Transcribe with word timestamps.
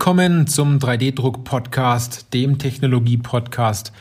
Willkommen 0.00 0.46
zum 0.46 0.78
3D-Druck-Podcast, 0.78 2.32
dem 2.32 2.56
Technologie-Podcast, 2.56 3.92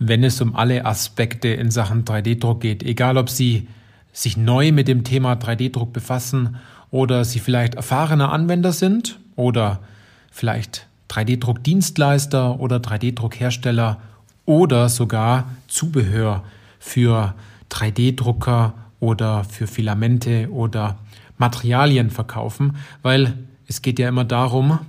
wenn 0.00 0.24
es 0.24 0.40
um 0.40 0.56
alle 0.56 0.84
Aspekte 0.84 1.46
in 1.46 1.70
Sachen 1.70 2.04
3D-Druck 2.04 2.60
geht. 2.60 2.82
Egal, 2.82 3.16
ob 3.16 3.30
Sie 3.30 3.68
sich 4.12 4.36
neu 4.36 4.72
mit 4.72 4.88
dem 4.88 5.04
Thema 5.04 5.34
3D-Druck 5.34 5.92
befassen 5.92 6.56
oder 6.90 7.24
Sie 7.24 7.38
vielleicht 7.38 7.76
erfahrener 7.76 8.32
Anwender 8.32 8.72
sind 8.72 9.20
oder 9.36 9.78
vielleicht 10.32 10.88
3D-Druck-Dienstleister 11.10 12.58
oder 12.58 12.78
3D-Druck-Hersteller 12.78 14.00
oder 14.46 14.88
sogar 14.88 15.50
Zubehör 15.68 16.42
für 16.80 17.32
3D-Drucker 17.70 18.74
oder 18.98 19.44
für 19.44 19.68
Filamente 19.68 20.50
oder 20.50 20.98
Materialien 21.38 22.10
verkaufen, 22.10 22.74
weil 23.02 23.38
es 23.68 23.82
geht 23.82 24.00
ja 24.00 24.08
immer 24.08 24.24
darum, 24.24 24.80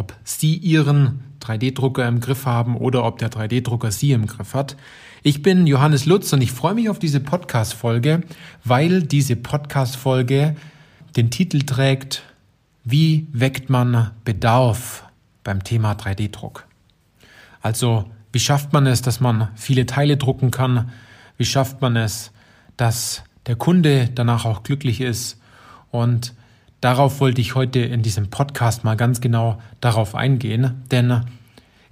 ob 0.00 0.14
Sie 0.24 0.56
Ihren 0.56 1.20
3D-Drucker 1.42 2.08
im 2.08 2.20
Griff 2.20 2.46
haben 2.46 2.74
oder 2.74 3.04
ob 3.04 3.18
der 3.18 3.30
3D-Drucker 3.30 3.90
Sie 3.90 4.12
im 4.12 4.26
Griff 4.26 4.54
hat. 4.54 4.78
Ich 5.22 5.42
bin 5.42 5.66
Johannes 5.66 6.06
Lutz 6.06 6.32
und 6.32 6.40
ich 6.40 6.52
freue 6.52 6.72
mich 6.72 6.88
auf 6.88 6.98
diese 6.98 7.20
Podcast-Folge, 7.20 8.22
weil 8.64 9.02
diese 9.02 9.36
Podcast-Folge 9.36 10.56
den 11.16 11.30
Titel 11.30 11.60
trägt, 11.60 12.22
wie 12.82 13.26
weckt 13.32 13.68
man 13.68 14.12
Bedarf 14.24 15.04
beim 15.44 15.62
Thema 15.64 15.92
3D-Druck? 15.92 16.66
Also, 17.60 18.06
wie 18.32 18.40
schafft 18.40 18.72
man 18.72 18.86
es, 18.86 19.02
dass 19.02 19.20
man 19.20 19.48
viele 19.54 19.84
Teile 19.84 20.16
drucken 20.16 20.50
kann? 20.50 20.90
Wie 21.36 21.44
schafft 21.44 21.82
man 21.82 21.96
es, 21.96 22.32
dass 22.78 23.22
der 23.46 23.56
Kunde 23.56 24.08
danach 24.14 24.46
auch 24.46 24.62
glücklich 24.62 25.02
ist? 25.02 25.38
Und 25.90 26.32
darauf 26.80 27.20
wollte 27.20 27.40
ich 27.40 27.54
heute 27.54 27.80
in 27.80 28.02
diesem 28.02 28.30
Podcast 28.30 28.84
mal 28.84 28.96
ganz 28.96 29.20
genau 29.20 29.60
darauf 29.80 30.14
eingehen, 30.14 30.82
denn 30.90 31.24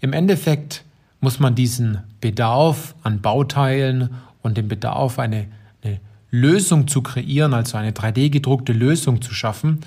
im 0.00 0.12
Endeffekt 0.12 0.84
muss 1.20 1.40
man 1.40 1.54
diesen 1.54 1.98
Bedarf 2.20 2.94
an 3.02 3.20
Bauteilen 3.20 4.10
und 4.42 4.56
den 4.56 4.68
Bedarf, 4.68 5.18
eine, 5.18 5.46
eine 5.82 6.00
Lösung 6.30 6.88
zu 6.88 7.02
kreieren, 7.02 7.54
also 7.54 7.76
eine 7.76 7.90
3D 7.90 8.30
gedruckte 8.30 8.72
Lösung 8.72 9.20
zu 9.20 9.34
schaffen, 9.34 9.80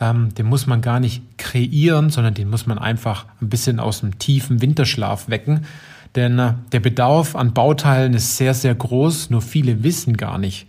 ähm, 0.00 0.34
den 0.34 0.46
muss 0.46 0.66
man 0.66 0.80
gar 0.80 1.00
nicht 1.00 1.22
kreieren, 1.38 2.10
sondern 2.10 2.34
den 2.34 2.48
muss 2.48 2.66
man 2.66 2.78
einfach 2.78 3.26
ein 3.40 3.48
bisschen 3.48 3.80
aus 3.80 4.00
dem 4.00 4.18
tiefen 4.18 4.62
Winterschlaf 4.62 5.28
wecken. 5.28 5.66
Denn 6.14 6.38
äh, 6.38 6.54
der 6.72 6.80
Bedarf 6.80 7.34
an 7.34 7.52
Bauteilen 7.52 8.14
ist 8.14 8.36
sehr, 8.36 8.54
sehr 8.54 8.74
groß, 8.74 9.30
nur 9.30 9.42
viele 9.42 9.82
wissen 9.82 10.16
gar 10.16 10.38
nicht, 10.38 10.66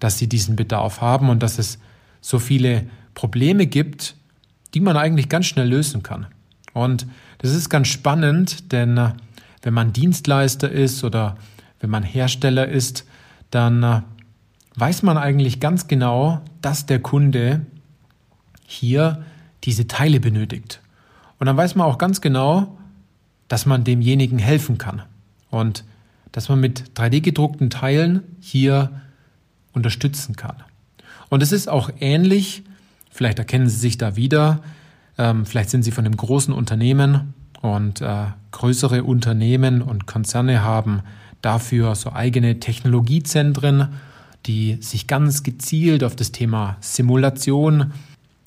dass 0.00 0.18
sie 0.18 0.28
diesen 0.28 0.56
Bedarf 0.56 1.00
haben 1.00 1.28
und 1.30 1.42
dass 1.42 1.58
es 1.58 1.78
so 2.20 2.38
viele 2.38 2.86
Probleme 3.14 3.66
gibt, 3.66 4.16
die 4.74 4.80
man 4.80 4.96
eigentlich 4.96 5.28
ganz 5.28 5.46
schnell 5.46 5.68
lösen 5.68 6.02
kann. 6.02 6.26
Und 6.72 7.06
das 7.38 7.52
ist 7.52 7.70
ganz 7.70 7.88
spannend, 7.88 8.72
denn 8.72 8.98
äh, 8.98 9.12
wenn 9.62 9.74
man 9.74 9.92
Dienstleister 9.92 10.70
ist 10.70 11.04
oder 11.04 11.36
wenn 11.80 11.90
man 11.90 12.02
Hersteller 12.02 12.68
ist, 12.68 13.06
dann 13.50 13.82
äh, 13.82 14.00
weiß 14.76 15.02
man 15.02 15.16
eigentlich 15.16 15.60
ganz 15.60 15.86
genau, 15.86 16.40
dass 16.60 16.86
der 16.86 17.00
Kunde 17.00 17.64
hier 18.66 19.24
diese 19.62 19.86
Teile 19.86 20.20
benötigt. 20.20 20.80
Und 21.38 21.46
dann 21.46 21.56
weiß 21.56 21.74
man 21.74 21.86
auch 21.86 21.98
ganz 21.98 22.20
genau, 22.20 22.76
dass 23.48 23.66
man 23.66 23.84
demjenigen 23.84 24.38
helfen 24.38 24.78
kann 24.78 25.02
und 25.50 25.84
dass 26.32 26.48
man 26.48 26.60
mit 26.60 26.90
3D 26.96 27.20
gedruckten 27.20 27.70
Teilen 27.70 28.22
hier 28.40 29.00
unterstützen 29.72 30.34
kann. 30.34 30.56
Und 31.28 31.42
es 31.42 31.52
ist 31.52 31.68
auch 31.68 31.90
ähnlich, 32.00 32.64
vielleicht 33.14 33.38
erkennen 33.38 33.68
Sie 33.68 33.78
sich 33.78 33.96
da 33.96 34.16
wieder, 34.16 34.60
ähm, 35.16 35.46
vielleicht 35.46 35.70
sind 35.70 35.84
Sie 35.84 35.92
von 35.92 36.04
einem 36.04 36.16
großen 36.16 36.52
Unternehmen 36.52 37.32
und 37.62 38.00
äh, 38.00 38.26
größere 38.50 39.04
Unternehmen 39.04 39.82
und 39.82 40.06
Konzerne 40.06 40.64
haben 40.64 41.02
dafür 41.40 41.94
so 41.94 42.12
eigene 42.12 42.58
Technologiezentren, 42.58 43.90
die 44.46 44.78
sich 44.80 45.06
ganz 45.06 45.44
gezielt 45.44 46.02
auf 46.02 46.16
das 46.16 46.32
Thema 46.32 46.76
Simulation 46.80 47.92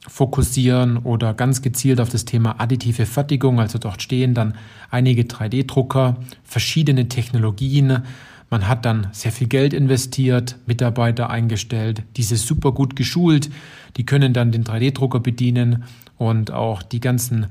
fokussieren 0.06 0.98
oder 0.98 1.34
ganz 1.34 1.62
gezielt 1.62 2.02
auf 2.02 2.10
das 2.10 2.26
Thema 2.26 2.60
additive 2.60 3.06
Fertigung. 3.06 3.60
Also 3.62 3.80
dort 3.80 4.02
stehen 4.02 4.34
dann 4.34 4.54
einige 4.92 5.24
3D-Drucker, 5.24 6.18
verschiedene 6.44 7.08
Technologien, 7.08 8.04
man 8.50 8.68
hat 8.68 8.86
dann 8.86 9.08
sehr 9.12 9.32
viel 9.32 9.48
Geld 9.48 9.74
investiert, 9.74 10.58
Mitarbeiter 10.66 11.30
eingestellt, 11.30 12.04
diese 12.16 12.38
super 12.38 12.72
gut 12.72 12.96
geschult, 12.96 13.50
die 13.98 14.06
können 14.06 14.34
dann 14.34 14.52
den 14.52 14.64
3D-Drucker 14.64 15.20
bedienen 15.20 15.84
und 16.18 16.52
auch 16.52 16.82
die 16.82 17.00
ganzen 17.00 17.48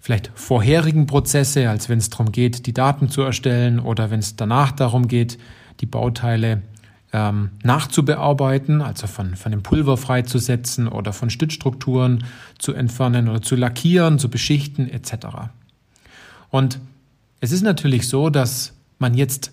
vielleicht 0.00 0.30
vorherigen 0.34 1.06
Prozesse, 1.06 1.68
als 1.68 1.88
wenn 1.88 1.98
es 1.98 2.08
darum 2.08 2.32
geht, 2.32 2.66
die 2.66 2.72
Daten 2.72 3.10
zu 3.10 3.20
erstellen 3.22 3.78
oder 3.78 4.10
wenn 4.10 4.20
es 4.20 4.36
danach 4.36 4.72
darum 4.72 5.08
geht, 5.08 5.38
die 5.80 5.86
Bauteile 5.86 6.62
ähm, 7.12 7.50
nachzubearbeiten, 7.62 8.82
also 8.82 9.06
von, 9.06 9.36
von 9.36 9.52
dem 9.52 9.62
Pulver 9.62 9.96
freizusetzen 9.96 10.88
oder 10.88 11.12
von 11.12 11.28
Stützstrukturen 11.28 12.24
zu 12.58 12.72
entfernen 12.72 13.28
oder 13.28 13.42
zu 13.42 13.56
lackieren, 13.56 14.18
zu 14.18 14.30
beschichten 14.30 14.88
etc. 14.88 15.26
Und 16.50 16.80
es 17.40 17.52
ist 17.52 17.62
natürlich 17.62 18.08
so, 18.08 18.30
dass 18.30 18.74
man 18.98 19.14
jetzt 19.14 19.52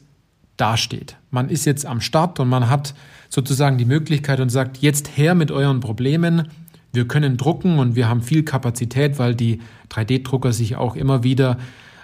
dasteht. 0.58 1.16
Man 1.32 1.50
ist 1.50 1.66
jetzt 1.66 1.86
am 1.86 2.02
Start 2.02 2.40
und 2.40 2.50
man 2.50 2.70
hat 2.70 2.94
sozusagen 3.30 3.78
die 3.78 3.86
Möglichkeit 3.86 4.40
und 4.40 4.50
sagt, 4.50 4.78
jetzt 4.78 5.18
her 5.18 5.36
mit 5.36 5.52
euren 5.52 5.80
Problemen. 5.80 6.50
Wir 6.94 7.08
können 7.08 7.38
drucken 7.38 7.80
und 7.80 7.96
wir 7.96 8.10
haben 8.10 8.22
viel 8.22 8.44
Kapazität, 8.44 9.20
weil 9.20 9.36
die 9.36 9.60
3D-Drucker 9.92 10.54
sich 10.54 10.76
auch 10.76 10.96
immer 10.96 11.24
wieder 11.24 11.58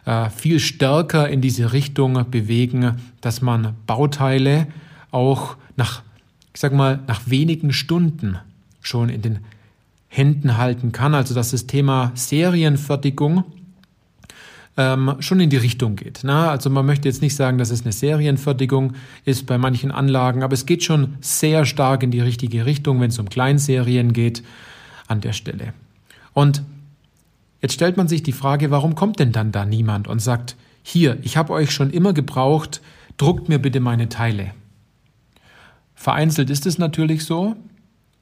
äh, 0.05 0.29
viel 0.29 0.59
stärker 0.59 1.29
in 1.29 1.41
diese 1.41 1.73
Richtung 1.73 2.29
bewegen, 2.29 2.97
dass 3.21 3.41
man 3.41 3.75
Bauteile 3.87 4.67
auch 5.11 5.55
nach, 5.75 6.03
ich 6.53 6.59
sag 6.59 6.73
mal, 6.73 6.99
nach 7.07 7.21
wenigen 7.25 7.73
Stunden 7.73 8.37
schon 8.81 9.09
in 9.09 9.21
den 9.21 9.39
Händen 10.09 10.57
halten 10.57 10.91
kann. 10.91 11.15
Also 11.15 11.33
dass 11.33 11.51
das 11.51 11.65
Thema 11.65 12.11
Serienfertigung 12.15 13.45
ähm, 14.77 15.15
schon 15.19 15.39
in 15.39 15.49
die 15.49 15.57
Richtung 15.57 15.95
geht. 15.95 16.21
Na? 16.23 16.49
Also 16.49 16.69
man 16.69 16.85
möchte 16.85 17.07
jetzt 17.07 17.21
nicht 17.21 17.35
sagen, 17.35 17.57
dass 17.57 17.69
es 17.69 17.83
eine 17.83 17.91
Serienfertigung 17.91 18.93
ist 19.25 19.45
bei 19.45 19.57
manchen 19.57 19.91
Anlagen, 19.91 20.43
aber 20.43 20.53
es 20.53 20.65
geht 20.65 20.83
schon 20.83 21.15
sehr 21.21 21.65
stark 21.65 22.03
in 22.03 22.11
die 22.11 22.21
richtige 22.21 22.65
Richtung, 22.65 22.99
wenn 22.99 23.09
es 23.09 23.19
um 23.19 23.29
Kleinserien 23.29 24.13
geht 24.13 24.43
an 25.07 25.21
der 25.21 25.33
Stelle. 25.33 25.73
Und 26.33 26.63
jetzt 27.61 27.73
stellt 27.73 27.97
man 27.97 28.07
sich 28.07 28.23
die 28.23 28.31
Frage, 28.31 28.71
warum 28.71 28.95
kommt 28.95 29.19
denn 29.19 29.31
dann 29.31 29.51
da 29.51 29.65
niemand 29.65 30.07
und 30.07 30.19
sagt, 30.19 30.55
hier, 30.81 31.17
ich 31.21 31.37
habe 31.37 31.53
euch 31.53 31.71
schon 31.71 31.91
immer 31.91 32.13
gebraucht, 32.13 32.81
druckt 33.17 33.49
mir 33.49 33.59
bitte 33.59 33.79
meine 33.79 34.09
Teile. 34.09 34.51
Vereinzelt 35.95 36.49
ist 36.49 36.65
es 36.65 36.77
natürlich 36.77 37.23
so, 37.23 37.55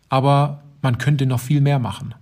aber 0.09 0.61
man 0.81 0.97
könnte 0.97 1.25
noch 1.25 1.39
viel 1.39 1.61
mehr 1.61 1.79
machen. 1.79 2.13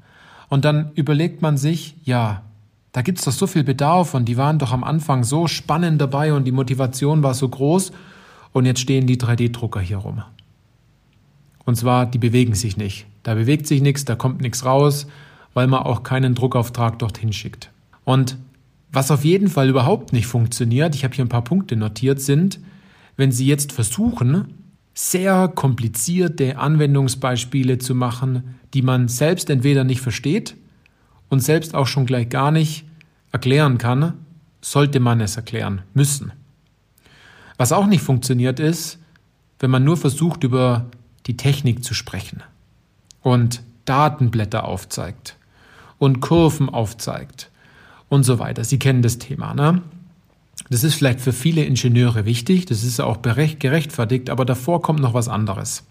Und 0.48 0.66
dann 0.66 0.92
überlegt 0.96 1.42
man 1.42 1.58
sich, 1.58 1.96
ja, 2.04 2.44
da 2.92 3.02
gibt's 3.02 3.26
doch 3.26 3.32
so 3.32 3.48
viel 3.48 3.64
Bedarf 3.64 4.14
und 4.14 4.26
die 4.26 4.38
waren 4.38 4.60
doch 4.60 4.72
am 4.72 4.84
Anfang 4.84 5.24
so 5.24 5.48
spannend 5.48 6.02
dabei 6.02 6.34
und 6.34 6.46
die 6.46 6.52
Motivation 6.52 7.22
war 7.22 7.34
so 7.34 7.48
groß 7.48 7.92
und 8.52 8.66
jetzt 8.66 8.80
stehen 8.80 9.06
die 9.06 9.18
3D-Drucker 9.18 9.80
hier 9.80 9.98
rum. 9.98 10.24
Und 11.66 11.76
zwar, 11.76 12.08
die 12.08 12.18
bewegen 12.18 12.56
sich 12.56 12.78
nicht. 12.78 13.06
Da 13.22 13.36
bewegt 13.36 13.68
sich 13.68 13.82
nichts, 13.82 14.06
da 14.06 14.16
kommt 14.16 14.42
nichts 14.42 14.66
raus, 14.66 15.06
weil 15.54 15.68
man 15.68 15.84
auch 15.84 16.02
keinen 16.02 16.34
Druckauftrag 16.34 16.98
dorthin 16.98 17.32
schickt. 17.32 17.70
Und 18.06 18.38
was 18.92 19.12
auf 19.12 19.24
jeden 19.24 19.50
Fall 19.50 19.70
überhaupt 19.70 20.14
nicht 20.14 20.26
funktioniert, 20.26 20.96
ich 20.96 21.04
habe 21.04 21.14
hier 21.14 21.26
ein 21.26 21.30
paar 21.30 21.44
Punkte 21.44 21.76
notiert, 21.76 22.22
sind, 22.22 22.60
wenn 23.18 23.32
Sie 23.32 23.46
jetzt 23.46 23.72
versuchen, 23.72 24.54
sehr 24.96 25.48
komplizierte 25.48 26.58
Anwendungsbeispiele 26.58 27.78
zu 27.78 27.94
machen, 27.94 28.56
die 28.74 28.82
man 28.82 29.08
selbst 29.08 29.52
entweder 29.52 29.84
nicht 29.84 30.02
versteht 30.02 30.56
und 31.30 31.40
selbst 31.42 31.76
auch 31.76 31.88
schon 31.88 32.06
gleich 32.06 32.30
gar 32.30 32.52
nicht 32.52 32.86
erklären 33.32 33.78
kann, 33.78 34.14
sollte 34.62 35.00
man 35.00 35.22
es 35.22 35.38
erklären 35.38 35.84
müssen. 35.94 36.32
Was 37.58 37.72
auch 37.72 37.86
nicht 37.86 38.02
funktioniert 38.04 38.60
ist, 38.60 39.00
wenn 39.60 39.72
man 39.72 39.84
nur 39.84 39.98
versucht, 39.98 40.44
über 40.44 40.86
die 41.28 41.38
Technik 41.38 41.84
zu 41.84 41.94
sprechen 41.94 42.42
und 43.22 43.62
Datenblätter 43.86 44.64
aufzeigt 44.64 45.38
und 45.98 46.22
Kurven 46.22 46.70
aufzeigt 46.70 47.50
und 48.08 48.24
so 48.24 48.40
weiter. 48.40 48.64
Sie 48.64 48.80
kennen 48.80 49.02
das 49.02 49.18
Thema, 49.20 49.54
ne? 49.54 49.82
Das 50.70 50.84
ist 50.84 50.96
vielleicht 50.96 51.22
für 51.22 51.34
viele 51.34 51.64
Ingenieure 51.64 52.26
wichtig, 52.26 52.66
das 52.66 52.84
ist 52.84 53.00
auch 53.00 53.22
gerechtfertigt, 53.22 54.30
aber 54.30 54.46
davor 54.46 54.82
kommt 54.82 55.00
noch 55.00 55.14
was 55.14 55.28
anderes. 55.28 55.84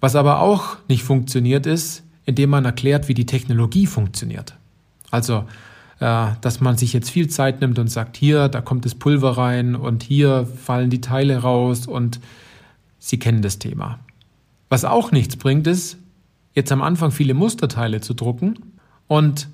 Was 0.00 0.16
aber 0.16 0.40
auch 0.40 0.76
nicht 0.88 1.02
funktioniert 1.02 1.66
ist, 1.66 2.02
indem 2.24 2.50
man 2.50 2.64
erklärt, 2.64 3.08
wie 3.08 3.14
die 3.14 3.26
Technologie 3.26 3.86
funktioniert. 3.86 4.54
Also, 5.10 5.44
äh, 6.00 6.28
dass 6.40 6.60
man 6.60 6.76
sich 6.76 6.92
jetzt 6.92 7.10
viel 7.10 7.28
Zeit 7.28 7.60
nimmt 7.60 7.78
und 7.78 7.88
sagt, 7.88 8.16
hier, 8.16 8.48
da 8.48 8.60
kommt 8.60 8.84
das 8.84 8.94
Pulver 8.94 9.36
rein 9.36 9.76
und 9.76 10.02
hier 10.02 10.46
fallen 10.46 10.90
die 10.90 11.00
Teile 11.00 11.38
raus 11.38 11.86
und 11.86 12.20
Sie 12.98 13.18
kennen 13.18 13.42
das 13.42 13.58
Thema. 13.58 13.98
Was 14.70 14.86
auch 14.86 15.12
nichts 15.12 15.36
bringt, 15.36 15.66
ist, 15.66 15.98
jetzt 16.54 16.72
am 16.72 16.80
Anfang 16.80 17.10
viele 17.10 17.34
Musterteile 17.34 18.00
zu 18.00 18.14
drucken 18.14 18.58
und 19.08 19.48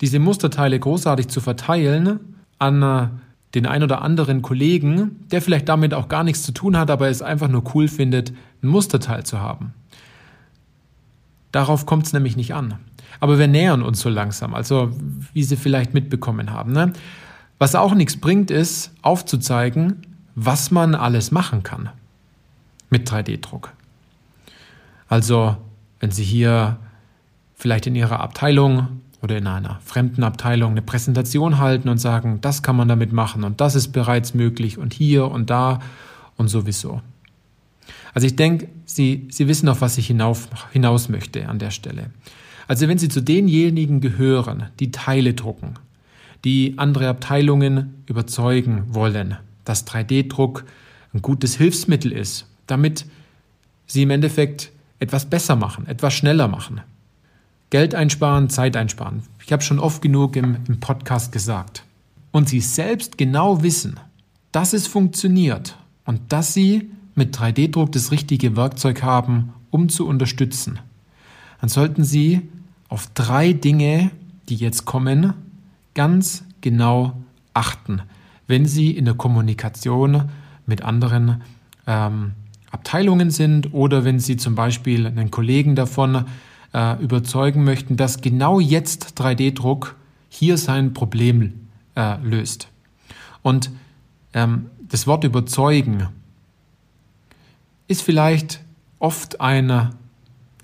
diese 0.00 0.18
Musterteile 0.18 0.78
großartig 0.78 1.28
zu 1.28 1.40
verteilen 1.40 2.18
an 2.58 2.82
äh, 2.82 3.08
den 3.54 3.66
ein 3.66 3.82
oder 3.82 4.02
anderen 4.02 4.42
Kollegen, 4.42 5.24
der 5.30 5.40
vielleicht 5.40 5.68
damit 5.68 5.94
auch 5.94 6.08
gar 6.08 6.24
nichts 6.24 6.42
zu 6.42 6.52
tun 6.52 6.76
hat, 6.76 6.90
aber 6.90 7.08
es 7.08 7.22
einfach 7.22 7.48
nur 7.48 7.62
cool 7.74 7.88
findet, 7.88 8.32
ein 8.62 8.68
Musterteil 8.68 9.24
zu 9.24 9.40
haben. 9.40 9.72
Darauf 11.52 11.86
kommt 11.86 12.06
es 12.06 12.12
nämlich 12.12 12.36
nicht 12.36 12.54
an. 12.54 12.76
Aber 13.18 13.38
wir 13.38 13.48
nähern 13.48 13.82
uns 13.82 14.00
so 14.00 14.08
langsam, 14.08 14.54
also 14.54 14.90
wie 15.32 15.42
Sie 15.42 15.56
vielleicht 15.56 15.94
mitbekommen 15.94 16.52
haben. 16.52 16.72
Ne? 16.72 16.92
Was 17.58 17.74
auch 17.74 17.94
nichts 17.94 18.16
bringt, 18.16 18.50
ist 18.50 18.92
aufzuzeigen, 19.02 20.06
was 20.34 20.70
man 20.70 20.94
alles 20.94 21.30
machen 21.30 21.62
kann 21.62 21.90
mit 22.88 23.10
3D-Druck. 23.10 23.72
Also, 25.08 25.56
wenn 25.98 26.10
Sie 26.10 26.24
hier 26.24 26.78
vielleicht 27.54 27.86
in 27.86 27.94
Ihrer 27.94 28.20
Abteilung 28.20 29.00
oder 29.22 29.36
in 29.36 29.46
einer 29.46 29.80
fremden 29.84 30.22
Abteilung 30.22 30.70
eine 30.70 30.82
Präsentation 30.82 31.58
halten 31.58 31.88
und 31.88 31.98
sagen, 31.98 32.40
das 32.40 32.62
kann 32.62 32.76
man 32.76 32.88
damit 32.88 33.12
machen 33.12 33.44
und 33.44 33.60
das 33.60 33.74
ist 33.74 33.88
bereits 33.88 34.34
möglich 34.34 34.78
und 34.78 34.94
hier 34.94 35.30
und 35.30 35.50
da 35.50 35.80
und 36.36 36.48
sowieso. 36.48 37.02
Also 38.14 38.26
ich 38.26 38.36
denke, 38.36 38.68
Sie, 38.84 39.28
Sie 39.30 39.48
wissen, 39.48 39.68
auf 39.68 39.80
was 39.80 39.98
ich 39.98 40.06
hinauf, 40.06 40.48
hinaus 40.72 41.08
möchte 41.08 41.48
an 41.48 41.58
der 41.58 41.70
Stelle. 41.70 42.10
Also 42.66 42.88
wenn 42.88 42.98
Sie 42.98 43.08
zu 43.08 43.20
denjenigen 43.20 44.00
gehören, 44.00 44.66
die 44.78 44.90
Teile 44.90 45.34
drucken, 45.34 45.74
die 46.44 46.74
andere 46.76 47.08
Abteilungen 47.08 48.02
überzeugen 48.06 48.84
wollen, 48.88 49.36
dass 49.64 49.86
3D-Druck 49.86 50.64
ein 51.12 51.22
gutes 51.22 51.56
Hilfsmittel 51.56 52.12
ist, 52.12 52.46
damit 52.66 53.06
Sie 53.86 54.02
im 54.02 54.10
Endeffekt 54.10 54.70
etwas 55.00 55.28
besser 55.28 55.56
machen, 55.56 55.86
etwas 55.86 56.14
schneller 56.14 56.46
machen. 56.46 56.80
Geld 57.70 57.94
einsparen, 57.94 58.50
Zeit 58.50 58.76
einsparen. 58.76 59.22
Ich 59.44 59.52
habe 59.52 59.62
schon 59.62 59.78
oft 59.78 60.02
genug 60.02 60.36
im, 60.36 60.58
im 60.68 60.80
Podcast 60.80 61.32
gesagt. 61.32 61.84
Und 62.32 62.48
Sie 62.48 62.60
selbst 62.60 63.18
genau 63.18 63.62
wissen, 63.62 63.98
dass 64.52 64.72
es 64.72 64.86
funktioniert 64.86 65.76
und 66.04 66.32
dass 66.32 66.54
Sie 66.54 66.90
mit 67.14 67.36
3D-Druck 67.36 67.92
das 67.92 68.10
richtige 68.10 68.56
Werkzeug 68.56 69.02
haben, 69.02 69.52
um 69.70 69.88
zu 69.88 70.06
unterstützen, 70.06 70.78
dann 71.60 71.68
sollten 71.68 72.04
Sie 72.04 72.42
auf 72.88 73.08
drei 73.14 73.52
Dinge, 73.52 74.10
die 74.48 74.56
jetzt 74.56 74.84
kommen, 74.84 75.34
ganz 75.94 76.44
genau 76.60 77.14
achten, 77.54 78.02
wenn 78.46 78.66
Sie 78.66 78.90
in 78.90 79.04
der 79.04 79.14
Kommunikation 79.14 80.28
mit 80.66 80.82
anderen 80.82 81.42
ähm, 81.86 82.32
Abteilungen 82.70 83.30
sind 83.30 83.72
oder 83.74 84.04
wenn 84.04 84.20
Sie 84.20 84.36
zum 84.36 84.54
Beispiel 84.54 85.06
einen 85.06 85.30
Kollegen 85.30 85.74
davon 85.74 86.24
äh, 86.72 87.02
überzeugen 87.02 87.64
möchten, 87.64 87.96
dass 87.96 88.20
genau 88.20 88.60
jetzt 88.60 89.20
3D-Druck 89.20 89.96
hier 90.28 90.56
sein 90.56 90.94
Problem 90.94 91.68
äh, 91.96 92.16
löst. 92.22 92.68
Und 93.42 93.70
ähm, 94.32 94.66
das 94.88 95.06
Wort 95.06 95.24
überzeugen 95.24 96.08
ist 97.90 98.02
vielleicht 98.02 98.60
oft 99.00 99.40
eine, 99.40 99.90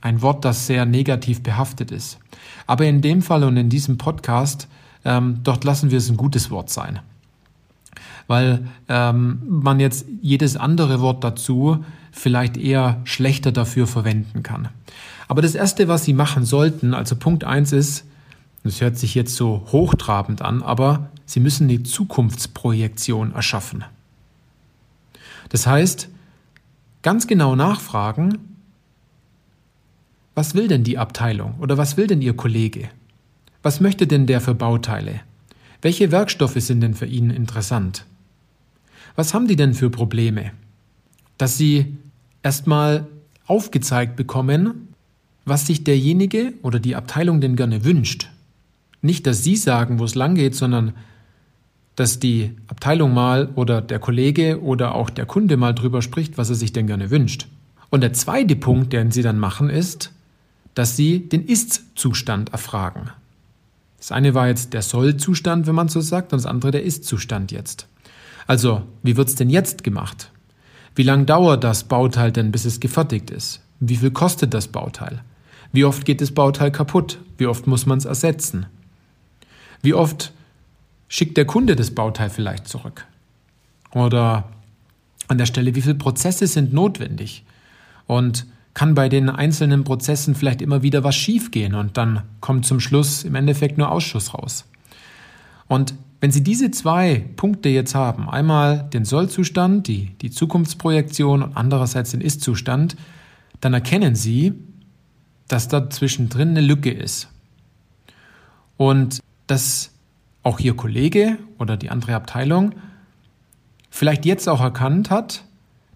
ein 0.00 0.22
Wort, 0.22 0.44
das 0.44 0.68
sehr 0.68 0.86
negativ 0.86 1.42
behaftet 1.42 1.90
ist. 1.90 2.20
Aber 2.68 2.84
in 2.86 3.02
dem 3.02 3.20
Fall 3.20 3.42
und 3.42 3.56
in 3.56 3.68
diesem 3.68 3.98
Podcast, 3.98 4.68
ähm, 5.04 5.40
dort 5.42 5.64
lassen 5.64 5.90
wir 5.90 5.98
es 5.98 6.08
ein 6.08 6.16
gutes 6.16 6.52
Wort 6.52 6.70
sein. 6.70 7.00
Weil 8.28 8.68
ähm, 8.88 9.42
man 9.44 9.80
jetzt 9.80 10.06
jedes 10.22 10.56
andere 10.56 11.00
Wort 11.00 11.24
dazu 11.24 11.84
vielleicht 12.12 12.56
eher 12.56 13.00
schlechter 13.02 13.50
dafür 13.50 13.88
verwenden 13.88 14.44
kann. 14.44 14.68
Aber 15.26 15.42
das 15.42 15.56
Erste, 15.56 15.88
was 15.88 16.04
Sie 16.04 16.14
machen 16.14 16.44
sollten, 16.44 16.94
also 16.94 17.16
Punkt 17.16 17.42
eins 17.42 17.72
ist, 17.72 18.04
das 18.62 18.80
hört 18.80 18.98
sich 18.98 19.16
jetzt 19.16 19.34
so 19.34 19.66
hochtrabend 19.72 20.42
an, 20.42 20.62
aber 20.62 21.10
Sie 21.24 21.40
müssen 21.40 21.68
eine 21.68 21.82
Zukunftsprojektion 21.82 23.34
erschaffen. 23.34 23.84
Das 25.48 25.66
heißt, 25.66 26.08
ganz 27.06 27.28
genau 27.28 27.54
nachfragen, 27.54 28.36
was 30.34 30.56
will 30.56 30.66
denn 30.66 30.82
die 30.82 30.98
Abteilung 30.98 31.54
oder 31.60 31.78
was 31.78 31.96
will 31.96 32.08
denn 32.08 32.20
Ihr 32.20 32.34
Kollege? 32.34 32.88
Was 33.62 33.80
möchte 33.80 34.08
denn 34.08 34.26
der 34.26 34.40
für 34.40 34.56
Bauteile? 34.56 35.20
Welche 35.82 36.10
Werkstoffe 36.10 36.60
sind 36.60 36.80
denn 36.80 36.94
für 36.94 37.06
ihn 37.06 37.30
interessant? 37.30 38.06
Was 39.14 39.34
haben 39.34 39.46
die 39.46 39.54
denn 39.54 39.72
für 39.72 39.88
Probleme? 39.88 40.50
Dass 41.38 41.56
Sie 41.56 41.96
erstmal 42.42 43.06
aufgezeigt 43.46 44.16
bekommen, 44.16 44.88
was 45.44 45.64
sich 45.64 45.84
derjenige 45.84 46.54
oder 46.62 46.80
die 46.80 46.96
Abteilung 46.96 47.40
denn 47.40 47.54
gerne 47.54 47.84
wünscht. 47.84 48.30
Nicht, 49.00 49.28
dass 49.28 49.44
Sie 49.44 49.54
sagen, 49.54 50.00
wo 50.00 50.04
es 50.04 50.16
lang 50.16 50.34
geht, 50.34 50.56
sondern 50.56 50.92
dass 51.96 52.20
die 52.20 52.52
Abteilung 52.68 53.12
mal 53.14 53.48
oder 53.54 53.80
der 53.80 53.98
Kollege 53.98 54.62
oder 54.62 54.94
auch 54.94 55.10
der 55.10 55.26
Kunde 55.26 55.56
mal 55.56 55.72
drüber 55.72 56.02
spricht, 56.02 56.38
was 56.38 56.50
er 56.50 56.54
sich 56.54 56.72
denn 56.72 56.86
gerne 56.86 57.10
wünscht. 57.10 57.48
Und 57.90 58.02
der 58.02 58.12
zweite 58.12 58.56
Punkt, 58.56 58.92
den 58.92 59.10
Sie 59.10 59.22
dann 59.22 59.38
machen, 59.38 59.70
ist, 59.70 60.12
dass 60.74 60.96
Sie 60.96 61.20
den 61.20 61.46
Ist-Zustand 61.46 62.52
erfragen. 62.52 63.10
Das 63.98 64.12
eine 64.12 64.34
war 64.34 64.46
jetzt 64.46 64.74
der 64.74 64.82
Soll-Zustand, 64.82 65.66
wenn 65.66 65.74
man 65.74 65.88
so 65.88 66.00
sagt, 66.00 66.32
und 66.32 66.38
das 66.38 66.46
andere 66.46 66.70
der 66.70 66.82
Ist-Zustand 66.82 67.50
jetzt. 67.50 67.86
Also, 68.46 68.82
wie 69.02 69.16
wird's 69.16 69.34
denn 69.34 69.50
jetzt 69.50 69.82
gemacht? 69.82 70.30
Wie 70.94 71.02
lang 71.02 71.26
dauert 71.26 71.64
das 71.64 71.84
Bauteil 71.84 72.30
denn, 72.30 72.52
bis 72.52 72.66
es 72.66 72.78
gefertigt 72.78 73.30
ist? 73.30 73.62
Wie 73.80 73.96
viel 73.96 74.10
kostet 74.10 74.54
das 74.54 74.68
Bauteil? 74.68 75.22
Wie 75.72 75.84
oft 75.84 76.04
geht 76.04 76.20
das 76.20 76.30
Bauteil 76.30 76.70
kaputt? 76.70 77.18
Wie 77.38 77.46
oft 77.46 77.66
muss 77.66 77.86
man 77.86 77.98
es 77.98 78.04
ersetzen? 78.04 78.66
Wie 79.82 79.94
oft 79.94 80.32
schickt 81.08 81.36
der 81.36 81.44
Kunde 81.44 81.76
das 81.76 81.90
Bauteil 81.90 82.30
vielleicht 82.30 82.68
zurück? 82.68 83.06
Oder 83.92 84.50
an 85.28 85.38
der 85.38 85.46
Stelle, 85.46 85.74
wie 85.74 85.82
viele 85.82 85.94
Prozesse 85.94 86.46
sind 86.46 86.72
notwendig? 86.72 87.44
Und 88.06 88.46
kann 88.76 88.94
bei 88.94 89.08
den 89.08 89.30
einzelnen 89.30 89.84
Prozessen 89.84 90.34
vielleicht 90.34 90.60
immer 90.60 90.82
wieder 90.82 91.02
was 91.02 91.16
schiefgehen 91.16 91.74
und 91.74 91.96
dann 91.96 92.24
kommt 92.40 92.66
zum 92.66 92.78
Schluss 92.78 93.24
im 93.24 93.34
Endeffekt 93.34 93.78
nur 93.78 93.90
Ausschuss 93.90 94.34
raus. 94.34 94.66
Und 95.66 95.94
wenn 96.20 96.30
Sie 96.30 96.42
diese 96.42 96.70
zwei 96.70 97.24
Punkte 97.36 97.70
jetzt 97.70 97.94
haben, 97.94 98.28
einmal 98.28 98.88
den 98.92 99.06
Sollzustand, 99.06 99.88
die, 99.88 100.10
die 100.20 100.30
Zukunftsprojektion 100.30 101.42
und 101.42 101.56
andererseits 101.56 102.10
den 102.10 102.20
Ist-Zustand, 102.20 102.96
dann 103.62 103.72
erkennen 103.72 104.14
Sie, 104.14 104.52
dass 105.48 105.68
da 105.68 105.88
zwischendrin 105.88 106.50
eine 106.50 106.60
Lücke 106.60 106.90
ist. 106.90 107.28
Und 108.76 109.20
dass 109.46 109.90
auch 110.46 110.60
Ihr 110.60 110.76
Kollege 110.76 111.38
oder 111.58 111.76
die 111.76 111.90
andere 111.90 112.14
Abteilung 112.14 112.72
vielleicht 113.90 114.24
jetzt 114.24 114.48
auch 114.48 114.60
erkannt 114.60 115.10
hat, 115.10 115.42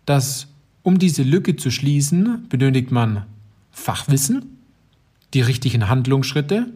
dass 0.06 0.48
um 0.82 0.98
diese 0.98 1.22
Lücke 1.22 1.54
zu 1.54 1.70
schließen, 1.70 2.48
benötigt 2.48 2.90
man 2.90 3.26
Fachwissen, 3.70 4.58
die 5.34 5.40
richtigen 5.40 5.88
Handlungsschritte 5.88 6.66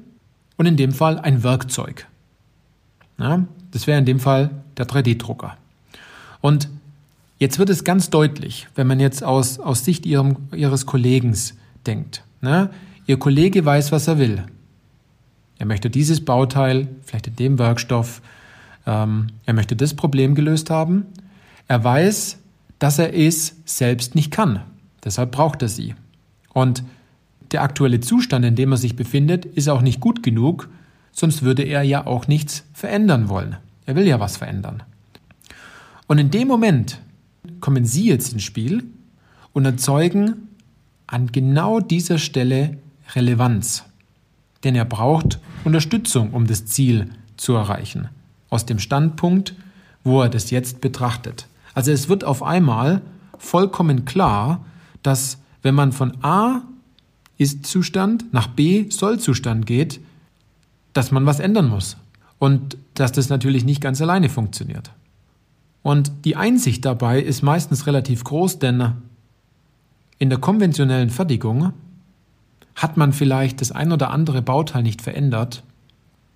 und 0.57 0.67
in 0.67 0.77
dem 0.77 0.93
Fall 0.93 1.19
ein 1.19 1.43
Werkzeug. 1.43 2.07
Ja, 3.19 3.45
das 3.73 3.89
wäre 3.89 3.99
in 3.99 4.05
dem 4.05 4.21
Fall 4.21 4.51
der 4.77 4.87
3D-Drucker. 4.87 5.57
Und 6.41 6.69
jetzt 7.41 7.59
wird 7.59 7.71
es 7.71 7.83
ganz 7.83 8.09
deutlich, 8.09 8.69
wenn 8.77 8.87
man 8.87 9.01
jetzt 9.01 9.25
aus, 9.25 9.59
aus 9.59 9.85
Sicht 9.85 10.07
ihrem, 10.07 10.37
Ihres 10.55 10.87
Kollegen 10.87 11.37
denkt. 11.87 12.23
Ne? 12.41 12.71
Ihr 13.07 13.19
Kollege 13.19 13.65
weiß, 13.65 13.91
was 13.91 14.07
er 14.07 14.19
will. 14.19 14.45
Er 15.59 15.67
möchte 15.67 15.91
dieses 15.91 16.25
Bauteil, 16.25 16.89
vielleicht 17.03 17.29
in 17.29 17.37
dem 17.37 17.59
Werkstoff, 17.59 18.21
ähm, 18.87 19.29
er 19.47 19.55
möchte 19.55 19.77
das 19.77 19.95
Problem 19.95 20.35
gelöst 20.35 20.71
haben. 20.71 21.07
Er 21.69 21.83
weiß, 21.83 22.39
dass 22.79 22.99
er 22.99 23.17
es 23.17 23.57
selbst 23.65 24.15
nicht 24.15 24.31
kann. 24.31 24.61
Deshalb 25.05 25.33
braucht 25.33 25.63
er 25.63 25.69
sie. 25.69 25.95
Und 26.53 26.83
der 27.53 27.63
aktuelle 27.63 28.01
Zustand, 28.01 28.45
in 28.45 28.57
dem 28.57 28.73
er 28.73 28.79
sich 28.79 28.97
befindet, 28.97 29.45
ist 29.45 29.69
auch 29.69 29.83
nicht 29.83 30.01
gut 30.01 30.23
genug, 30.23 30.69
sonst 31.13 31.43
würde 31.43 31.63
er 31.63 31.83
ja 31.83 32.07
auch 32.07 32.27
nichts 32.27 32.65
verändern 32.73 33.29
wollen. 33.29 33.57
Er 33.87 33.97
will 33.97 34.07
ja 34.07 34.19
was 34.19 34.37
verändern. 34.37 34.83
Und 36.07 36.19
in 36.19 36.31
dem 36.31 36.49
Moment 36.49 37.01
kommen 37.61 37.85
Sie 37.85 38.07
jetzt 38.07 38.33
ins 38.33 38.43
Spiel 38.43 38.85
und 39.53 39.65
erzeugen 39.65 40.49
an 41.07 41.33
genau 41.33 41.81
dieser 41.81 42.19
Stelle 42.19 42.79
Relevanz. 43.15 43.85
Denn 44.65 44.75
er 44.75 44.85
braucht 44.85 45.39
Unterstützung, 45.65 46.33
um 46.33 46.47
das 46.47 46.67
Ziel 46.67 47.11
zu 47.37 47.55
erreichen. 47.55 48.09
Aus 48.51 48.67
dem 48.67 48.79
Standpunkt, 48.79 49.55
wo 50.03 50.23
er 50.23 50.29
das 50.29 50.51
jetzt 50.51 50.81
betrachtet. 50.81 51.47
Also 51.75 51.91
es 51.91 52.09
wird 52.09 52.25
auf 52.25 52.43
einmal 52.43 53.03
vollkommen 53.39 54.05
klar, 54.05 54.65
dass 55.03 55.39
wenn 55.63 55.75
man 55.75 55.93
von 55.93 56.23
A 56.23 56.63
Ist-Zustand 57.37 58.33
nach 58.33 58.47
B 58.47 58.91
Soll-Zustand 58.91 59.67
geht, 59.67 60.01
dass 60.93 61.11
man 61.11 61.27
was 61.27 61.41
ändern 61.41 61.69
muss. 61.69 61.97
Und 62.39 62.77
dass 62.95 63.13
das 63.13 63.29
natürlich 63.29 63.65
nicht 63.65 63.81
ganz 63.81 64.01
alleine 64.01 64.29
funktioniert. 64.29 64.91
Und 65.83 66.13
die 66.25 66.37
Einsicht 66.37 66.85
dabei 66.85 67.21
ist 67.21 67.43
meistens 67.43 67.87
relativ 67.87 68.25
groß, 68.25 68.59
denn 68.59 68.93
in 70.19 70.31
der 70.31 70.39
konventionellen 70.39 71.11
Fertigung 71.11 71.73
hat 72.75 72.97
man 72.97 73.13
vielleicht 73.13 73.61
das 73.61 73.73
ein 73.73 73.93
oder 73.93 74.11
andere 74.11 74.43
Bauteil 74.43 74.83
nicht 74.83 75.03
verändert, 75.03 75.63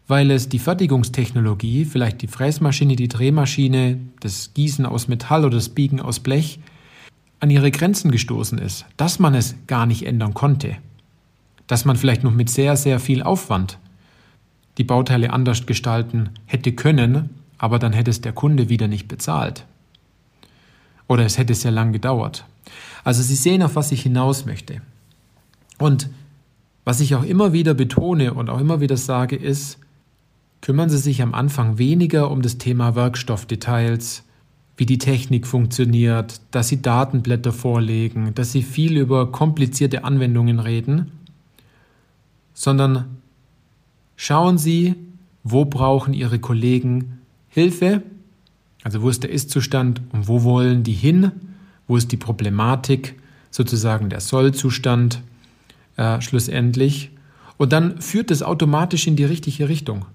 weil 0.06 0.30
es 0.30 0.48
die 0.48 0.58
Fertigungstechnologie, 0.58 1.84
vielleicht 1.84 2.22
die 2.22 2.28
Fräsmaschine, 2.28 2.96
die 2.96 3.08
Drehmaschine, 3.08 4.00
das 4.20 4.54
Gießen 4.54 4.86
aus 4.86 5.08
Metall 5.08 5.44
oder 5.44 5.56
das 5.56 5.68
Biegen 5.68 6.00
aus 6.00 6.20
Blech, 6.20 6.60
an 7.40 7.50
ihre 7.50 7.70
Grenzen 7.70 8.10
gestoßen 8.10 8.58
ist, 8.58 8.86
dass 8.96 9.18
man 9.18 9.34
es 9.34 9.54
gar 9.66 9.86
nicht 9.86 10.06
ändern 10.06 10.34
konnte, 10.34 10.76
dass 11.66 11.84
man 11.84 11.96
vielleicht 11.96 12.24
noch 12.24 12.32
mit 12.32 12.50
sehr, 12.50 12.76
sehr 12.76 12.98
viel 12.98 13.22
Aufwand 13.22 13.78
die 14.78 14.84
Bauteile 14.84 15.32
anders 15.32 15.66
gestalten 15.66 16.30
hätte 16.46 16.72
können, 16.72 17.30
aber 17.58 17.78
dann 17.78 17.92
hätte 17.92 18.10
es 18.10 18.20
der 18.20 18.32
Kunde 18.32 18.68
wieder 18.68 18.88
nicht 18.88 19.08
bezahlt. 19.08 19.64
Oder 21.08 21.24
es 21.24 21.36
hätte 21.36 21.54
sehr 21.54 21.72
lang 21.72 21.92
gedauert. 21.92 22.44
Also 23.02 23.22
Sie 23.22 23.34
sehen, 23.34 23.62
auf 23.62 23.74
was 23.76 23.92
ich 23.92 24.02
hinaus 24.02 24.46
möchte. 24.46 24.80
Und 25.78 26.08
was 26.88 27.00
ich 27.00 27.14
auch 27.14 27.22
immer 27.22 27.52
wieder 27.52 27.74
betone 27.74 28.32
und 28.32 28.48
auch 28.48 28.58
immer 28.58 28.80
wieder 28.80 28.96
sage, 28.96 29.36
ist, 29.36 29.76
kümmern 30.62 30.88
Sie 30.88 30.96
sich 30.96 31.20
am 31.20 31.34
Anfang 31.34 31.76
weniger 31.76 32.30
um 32.30 32.40
das 32.40 32.56
Thema 32.56 32.94
Werkstoffdetails, 32.94 34.24
wie 34.78 34.86
die 34.86 34.96
Technik 34.96 35.46
funktioniert, 35.46 36.40
dass 36.50 36.68
Sie 36.68 36.80
Datenblätter 36.80 37.52
vorlegen, 37.52 38.34
dass 38.34 38.52
Sie 38.52 38.62
viel 38.62 38.96
über 38.96 39.30
komplizierte 39.30 40.02
Anwendungen 40.02 40.60
reden, 40.60 41.12
sondern 42.54 43.18
schauen 44.16 44.56
Sie, 44.56 44.94
wo 45.44 45.66
brauchen 45.66 46.14
Ihre 46.14 46.38
Kollegen 46.38 47.18
Hilfe, 47.50 48.02
also 48.82 49.02
wo 49.02 49.10
ist 49.10 49.24
der 49.24 49.30
Ist-Zustand 49.30 50.00
und 50.12 50.26
wo 50.26 50.42
wollen 50.42 50.84
die 50.84 50.94
hin, 50.94 51.32
wo 51.86 51.98
ist 51.98 52.12
die 52.12 52.16
Problematik, 52.16 53.20
sozusagen 53.50 54.08
der 54.08 54.20
Soll-Zustand 54.20 55.20
äh, 55.98 56.22
schlussendlich. 56.22 57.10
Und 57.58 57.72
dann 57.72 58.00
führt 58.00 58.30
es 58.30 58.42
automatisch 58.42 59.06
in 59.06 59.16
die 59.16 59.24
richtige 59.24 59.68
Richtung 59.68 60.06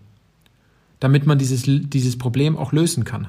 damit 1.04 1.26
man 1.26 1.38
dieses, 1.38 1.64
dieses 1.66 2.18
Problem 2.18 2.56
auch 2.56 2.72
lösen 2.72 3.04
kann. 3.04 3.28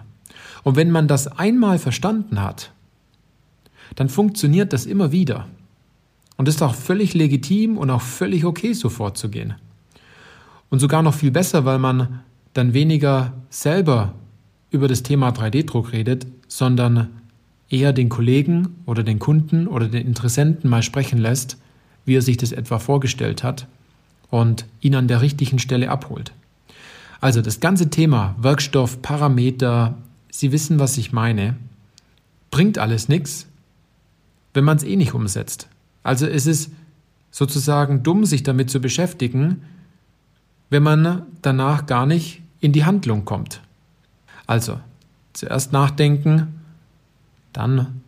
Und 0.63 0.77
wenn 0.77 0.93
man 0.93 1.09
das 1.09 1.27
einmal 1.27 1.81
verstanden 1.81 2.41
hat, 2.41 2.71
dann 3.97 4.09
funktioniert 4.09 4.73
das 4.73 4.87
immer 4.87 5.11
wieder. 5.11 5.49
Und 6.37 6.47
ist 6.47 6.63
auch 6.63 6.77
völlig 6.77 7.15
legitim 7.15 7.77
und 7.77 7.91
auch 7.91 8.01
völlig 8.01 8.45
okay, 8.45 8.75
so 8.75 8.89
vorzugehen. 8.91 9.55
Und 10.71 10.79
sogar 10.79 11.03
noch 11.03 11.15
viel 11.15 11.33
besser, 11.33 11.65
weil 11.65 11.81
man 11.81 12.21
dann 12.53 12.75
weniger 12.75 13.33
selber 13.51 14.15
über 14.71 14.87
das 14.87 15.03
Thema 15.03 15.31
3D-Druck 15.31 15.91
redet, 15.91 16.29
sondern 16.47 17.09
eher 17.69 17.93
den 17.93 18.09
Kollegen 18.09 18.77
oder 18.87 19.03
den 19.03 19.19
Kunden 19.19 19.67
oder 19.67 19.89
den 19.89 20.07
Interessenten 20.07 20.71
mal 20.71 20.85
sprechen 20.85 21.19
lässt, 21.19 21.57
wie 22.05 22.17
er 22.17 22.23
sich 22.23 22.37
das 22.37 22.53
etwa 22.53 22.79
vorgestellt 22.79 23.43
hat 23.43 23.67
und 24.31 24.67
ihn 24.81 24.95
an 24.95 25.09
der 25.09 25.21
richtigen 25.21 25.59
Stelle 25.59 25.91
abholt. 25.91 26.33
Also 27.21 27.41
das 27.41 27.61
ganze 27.61 27.91
Thema 27.91 28.35
Werkstoff, 28.39 29.01
Parameter, 29.01 29.97
Sie 30.31 30.51
wissen, 30.53 30.81
was 30.81 30.99
ich 30.99 31.13
meine, 31.13 31.57
bringt 32.51 32.79
alles 32.79 33.09
nichts, 33.09 33.47
wenn 34.53 34.65
man 34.65 34.77
es 34.77 34.83
eh 34.83 34.97
nicht 34.97 35.15
umsetzt. 35.15 35.69
Also 36.03 36.27
es 36.27 36.47
ist 36.47 36.71
sozusagen 37.31 38.03
dumm, 38.03 38.25
sich 38.25 38.43
damit 38.43 38.69
zu 38.69 38.81
beschäftigen, 38.81 39.63
wenn 40.71 40.83
man 40.83 41.23
danach 41.41 41.87
gar 41.87 42.05
nicht 42.05 42.43
in 42.61 42.73
die 42.73 42.85
Handlung 42.85 43.25
kommt. 43.25 43.61
Also 44.47 44.81
zuerst 45.33 45.73
nachdenken, 45.73 46.61
dann 47.53 48.03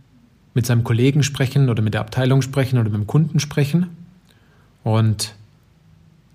mit 0.56 0.66
seinem 0.66 0.84
Kollegen 0.84 1.22
sprechen 1.22 1.68
oder 1.68 1.82
mit 1.82 1.94
der 1.94 2.00
Abteilung 2.00 2.40
sprechen 2.40 2.78
oder 2.78 2.88
mit 2.88 2.98
dem 2.98 3.06
Kunden 3.06 3.38
sprechen 3.40 3.88
und 4.82 5.34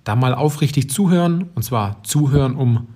da 0.04 0.16
mal 0.16 0.36
aufrichtig 0.36 0.90
zuhören, 0.92 1.50
und 1.56 1.64
zwar 1.64 2.04
zuhören, 2.04 2.56
um 2.56 2.88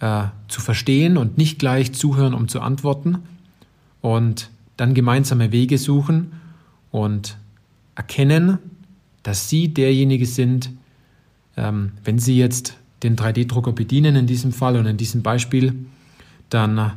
äh, 0.00 0.24
zu 0.48 0.62
verstehen 0.62 1.18
und 1.18 1.36
nicht 1.36 1.58
gleich 1.58 1.92
zuhören, 1.92 2.32
um 2.32 2.48
zu 2.48 2.60
antworten. 2.60 3.18
Und 4.00 4.50
dann 4.76 4.94
gemeinsame 4.94 5.52
Wege 5.52 5.78
suchen 5.78 6.32
und 6.90 7.36
erkennen, 7.94 8.58
dass 9.22 9.48
Sie 9.48 9.68
derjenige 9.68 10.26
sind, 10.26 10.70
ähm, 11.56 11.92
wenn 12.04 12.18
Sie 12.18 12.38
jetzt 12.38 12.76
den 13.02 13.16
3D-Drucker 13.16 13.72
bedienen 13.72 14.16
in 14.16 14.26
diesem 14.26 14.52
Fall 14.52 14.76
und 14.76 14.86
in 14.86 14.96
diesem 14.96 15.22
Beispiel, 15.22 15.74
dann 16.48 16.78
äh, 16.78 16.90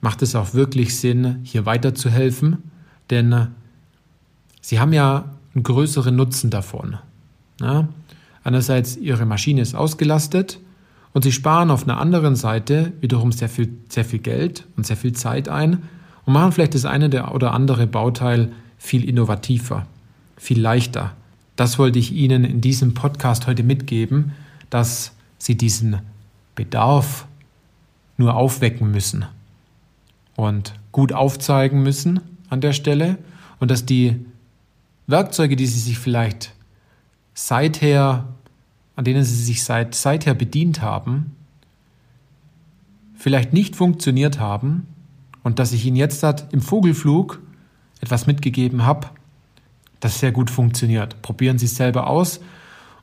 macht 0.00 0.22
es 0.22 0.34
auch 0.34 0.54
wirklich 0.54 0.96
Sinn, 0.96 1.40
hier 1.42 1.66
weiterzuhelfen, 1.66 2.58
denn 3.10 3.32
äh, 3.32 3.46
Sie 4.66 4.80
haben 4.80 4.92
ja 4.92 5.26
einen 5.54 5.62
größeren 5.62 6.16
Nutzen 6.16 6.50
davon. 6.50 6.98
Ja? 7.60 7.86
Einerseits 8.42 8.96
ihre 8.96 9.24
Maschine 9.24 9.60
ist 9.60 9.76
ausgelastet 9.76 10.58
und 11.12 11.22
sie 11.22 11.30
sparen 11.30 11.70
auf 11.70 11.84
einer 11.84 12.00
anderen 12.00 12.34
Seite 12.34 12.92
wiederum 13.00 13.30
sehr 13.30 13.48
viel, 13.48 13.68
sehr 13.88 14.04
viel 14.04 14.18
Geld 14.18 14.66
und 14.76 14.84
sehr 14.84 14.96
viel 14.96 15.12
Zeit 15.12 15.48
ein 15.48 15.84
und 16.24 16.32
machen 16.32 16.50
vielleicht 16.50 16.74
das 16.74 16.84
eine 16.84 17.30
oder 17.30 17.54
andere 17.54 17.86
Bauteil 17.86 18.50
viel 18.76 19.08
innovativer, 19.08 19.86
viel 20.36 20.60
leichter. 20.60 21.12
Das 21.54 21.78
wollte 21.78 22.00
ich 22.00 22.10
Ihnen 22.12 22.44
in 22.44 22.60
diesem 22.60 22.92
Podcast 22.92 23.46
heute 23.46 23.62
mitgeben, 23.62 24.32
dass 24.68 25.12
Sie 25.38 25.56
diesen 25.56 26.00
Bedarf 26.56 27.28
nur 28.16 28.34
aufwecken 28.34 28.90
müssen 28.90 29.26
und 30.34 30.74
gut 30.90 31.12
aufzeigen 31.12 31.84
müssen 31.84 32.20
an 32.48 32.60
der 32.60 32.72
Stelle 32.72 33.18
und 33.60 33.70
dass 33.70 33.86
die 33.86 34.24
Werkzeuge, 35.06 35.56
die 35.56 35.66
Sie 35.66 35.80
sich 35.80 35.98
vielleicht 35.98 36.52
seither 37.34 38.26
an 38.96 39.04
denen 39.04 39.22
sie 39.22 39.44
sich 39.44 39.62
seit, 39.62 39.94
seither 39.94 40.34
bedient 40.34 40.80
haben, 40.80 41.36
vielleicht 43.14 43.52
nicht 43.52 43.76
funktioniert 43.76 44.40
haben 44.40 44.86
und 45.42 45.58
dass 45.58 45.72
ich 45.72 45.84
ihnen 45.84 45.96
jetzt 45.96 46.22
hat, 46.22 46.52
im 46.52 46.62
Vogelflug 46.62 47.40
etwas 48.00 48.26
mitgegeben 48.26 48.84
habe, 48.84 49.08
das 50.00 50.18
sehr 50.18 50.32
gut 50.32 50.50
funktioniert. 50.50 51.20
Probieren 51.22 51.58
Sie 51.58 51.66
es 51.66 51.76
selber 51.76 52.08
aus. 52.08 52.40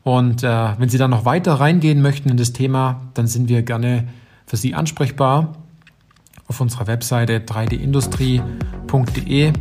Und 0.03 0.43
äh, 0.43 0.77
wenn 0.77 0.89
Sie 0.89 0.97
dann 0.97 1.11
noch 1.11 1.25
weiter 1.25 1.53
reingehen 1.53 2.01
möchten 2.01 2.29
in 2.29 2.37
das 2.37 2.53
Thema, 2.53 3.01
dann 3.13 3.27
sind 3.27 3.49
wir 3.49 3.61
gerne 3.63 4.07
für 4.45 4.57
Sie 4.57 4.75
ansprechbar 4.75 5.53
auf 6.47 6.61
unserer 6.61 6.87
Webseite 6.87 7.39
3dindustrie.de. 7.39 9.53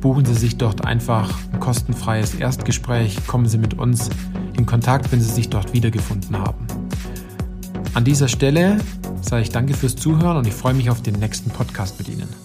Buchen 0.00 0.24
Sie 0.24 0.34
sich 0.34 0.58
dort 0.58 0.84
einfach 0.84 1.32
ein 1.52 1.60
kostenfreies 1.60 2.34
Erstgespräch, 2.34 3.24
kommen 3.26 3.46
Sie 3.46 3.58
mit 3.58 3.74
uns 3.74 4.10
in 4.56 4.66
Kontakt, 4.66 5.12
wenn 5.12 5.20
Sie 5.20 5.32
sich 5.32 5.50
dort 5.50 5.72
wiedergefunden 5.72 6.36
haben. 6.38 6.66
An 7.94 8.04
dieser 8.04 8.28
Stelle 8.28 8.78
sage 9.22 9.42
ich 9.42 9.50
danke 9.50 9.74
fürs 9.74 9.96
Zuhören 9.96 10.36
und 10.36 10.46
ich 10.46 10.54
freue 10.54 10.74
mich 10.74 10.90
auf 10.90 11.02
den 11.02 11.14
nächsten 11.14 11.50
Podcast 11.50 11.98
mit 11.98 12.08
Ihnen. 12.08 12.43